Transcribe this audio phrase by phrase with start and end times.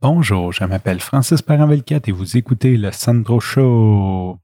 [0.00, 4.38] Bonjour, je m'appelle Francis Paranvelcat et vous écoutez le Sandro Show.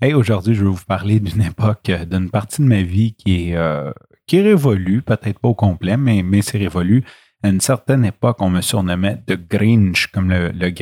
[0.00, 3.50] Hey, aujourd'hui, je vais vous parler d'une époque, euh, d'une partie de ma vie qui
[3.50, 3.92] est, euh,
[4.26, 7.04] qui est révolue, peut-être pas au complet, mais, mais c'est révolu.
[7.42, 10.72] À une certaine époque, on me surnommait de Grinch, comme le, le.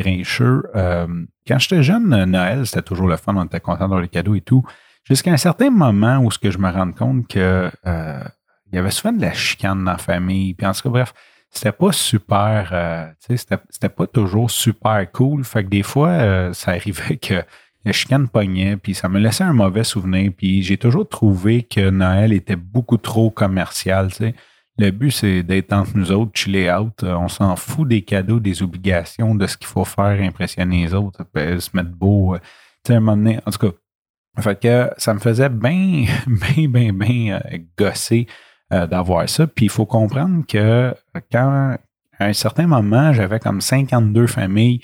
[0.76, 1.06] Euh,
[1.48, 4.42] quand j'étais jeune, Noël, c'était toujours le fun, on était content dans les cadeaux et
[4.42, 4.62] tout.
[5.02, 8.90] Jusqu'à un certain moment où ce que je me rends compte que il y avait
[8.90, 10.54] souvent de la chicane dans la famille.
[10.54, 11.14] Puis en tout cas, bref,
[11.54, 15.44] c'était pas super, euh, c'était, c'était pas toujours super cool.
[15.44, 17.42] Fait que des fois, euh, ça arrivait que
[17.84, 20.32] la chicane pognait, puis ça me laissait un mauvais souvenir.
[20.36, 24.12] Puis j'ai toujours trouvé que Noël était beaucoup trop commercial.
[24.12, 24.34] sais.
[24.78, 27.04] Le but, c'est d'être entre nous autres, chiller out.
[27.04, 30.94] Euh, on s'en fout des cadeaux, des obligations, de ce qu'il faut faire, impressionner les
[30.94, 32.36] autres, se mettre beau.
[32.36, 36.68] Tu sais, un moment donné, en tout cas, fait que ça me faisait bien, bien,
[36.68, 37.40] bien, bien
[37.78, 38.26] gosser
[38.72, 39.46] euh, d'avoir ça.
[39.46, 40.94] Puis il faut comprendre que
[41.30, 41.76] quand,
[42.18, 44.80] à un certain moment, j'avais comme 52 familles,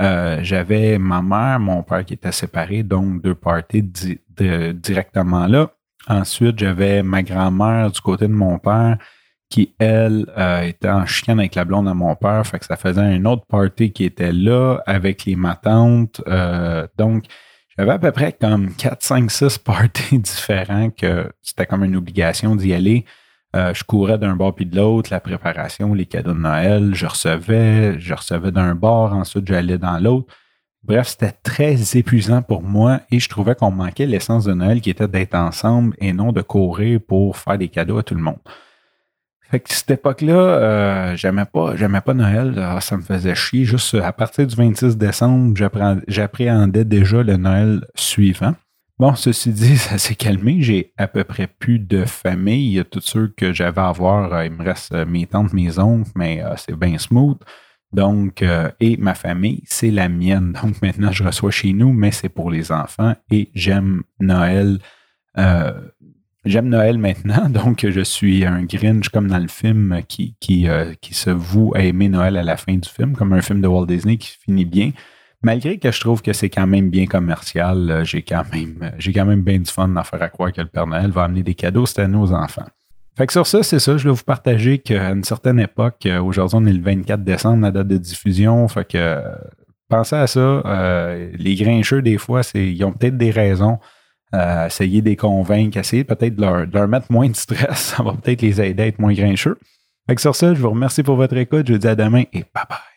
[0.00, 3.82] euh, j'avais ma mère, mon père qui était séparés, donc deux parties
[4.32, 5.70] directement là.
[6.06, 8.98] Ensuite, j'avais ma grand-mère du côté de mon père
[9.50, 12.46] qui, elle, euh, était en chicane avec la blonde à mon père.
[12.46, 16.22] Fait que ça faisait un autre party qui était là avec les matantes.
[16.96, 17.24] donc,
[17.76, 22.54] j'avais à peu près comme 4, 5, 6 parties différents que c'était comme une obligation
[22.54, 23.04] d'y aller.
[23.54, 27.06] Euh, je courais d'un bord puis de l'autre, la préparation, les cadeaux de Noël, je
[27.06, 30.34] recevais, je recevais d'un bord, ensuite j'allais dans l'autre.
[30.82, 34.90] Bref, c'était très épuisant pour moi et je trouvais qu'on manquait l'essence de Noël qui
[34.90, 38.40] était d'être ensemble et non de courir pour faire des cadeaux à tout le monde.
[39.50, 43.64] Fait que cette époque-là, euh, j'aimais pas, j'aimais pas Noël, ah, ça me faisait chier.
[43.64, 45.56] Juste à partir du 26 décembre,
[46.08, 48.54] j'appréhendais déjà le Noël suivant.
[49.00, 50.62] Bon, ceci dit, ça s'est calmé.
[50.62, 52.82] J'ai à peu près plus de famille.
[52.90, 56.10] Tous ceux que j'avais à voir, euh, il me reste euh, mes tantes, mes oncles,
[56.14, 57.38] mais euh, c'est bien smooth.
[57.92, 58.44] Donc,
[58.80, 60.52] et ma famille, c'est la mienne.
[60.62, 64.78] Donc maintenant, je reçois chez nous, mais c'est pour les enfants et j'aime Noël.
[66.44, 70.66] j'aime Noël maintenant, donc je suis un Grinch comme dans le film qui, qui,
[71.00, 73.68] qui se voue à aimer Noël à la fin du film, comme un film de
[73.68, 74.90] Walt Disney qui finit bien
[75.44, 78.90] malgré que je trouve que c'est quand même bien commercial, euh, j'ai quand même euh,
[78.98, 81.24] j'ai quand même bien du fun d'en faire à croire que le Père Noël va
[81.24, 82.66] amener des cadeaux cette année aux enfants.
[83.16, 83.96] Fait que sur ça, c'est ça.
[83.96, 87.62] Je vais vous partager qu'à une certaine époque, euh, aujourd'hui, on est le 24 décembre,
[87.62, 88.66] la date de diffusion.
[88.66, 89.22] Fait que
[89.88, 90.62] pensez à ça.
[91.34, 93.78] les grincheux, des fois, c'est, ils ont peut-être des raisons.
[94.34, 97.78] Euh, essayer de les convaincre, essayer peut-être de leur, de leur, mettre moins de stress.
[97.96, 99.58] Ça va peut-être les aider à être moins grincheux.
[100.08, 101.66] Fait que sur ça, je vous remercie pour votre écoute.
[101.68, 102.93] Je vous dis à demain et bye bye.